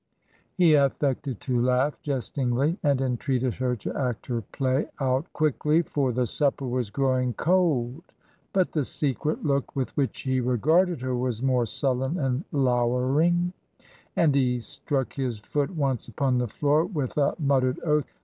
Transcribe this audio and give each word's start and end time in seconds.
He 0.57 0.73
affected 0.73 1.39
to 1.41 1.61
laugh 1.61 2.01
jest 2.01 2.35
ingly, 2.35 2.77
and 2.81 2.99
entreated 2.99 3.53
her 3.53 3.75
to 3.75 3.93
act 3.95 4.25
her 4.25 4.41
play 4.41 4.87
out 4.99 5.31
quickly, 5.31 5.83
for 5.83 6.11
the 6.11 6.25
supper 6.25 6.65
was 6.65 6.89
growing 6.89 7.33
cold. 7.35 8.01
But 8.51 8.71
the 8.71 8.83
secret 8.83 9.45
look 9.45 9.75
with 9.75 9.95
which 9.95 10.21
he 10.21 10.39
regarded 10.41 11.01
her 11.01 11.15
was 11.15 11.43
more 11.43 11.67
sullen 11.67 12.17
and 12.17 12.43
lowering, 12.51 13.53
and 14.15 14.33
he 14.33 14.59
struck 14.59 15.13
his 15.13 15.37
foot 15.37 15.69
once 15.69 16.07
upon 16.07 16.39
the 16.39 16.47
floor 16.47 16.83
with 16.85 17.15
a 17.19 17.35
mut 17.37 17.61
tered 17.61 17.77
oath. 17.85 18.11